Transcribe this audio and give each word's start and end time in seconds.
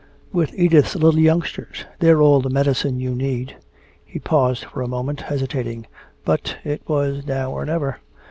"With 0.33 0.57
Edith's 0.57 0.95
little 0.95 1.19
youngsters. 1.19 1.85
They're 1.99 2.23
all 2.23 2.41
the 2.41 2.49
medicine 2.49 2.99
you 2.99 3.13
need." 3.13 3.55
He 4.03 4.17
paused 4.17 4.65
for 4.65 4.81
a 4.81 4.87
moment, 4.87 5.21
hesitating. 5.21 5.85
But 6.25 6.57
it 6.63 6.81
was 6.89 7.23
now 7.27 7.51
or 7.51 7.65
never. 7.67 7.99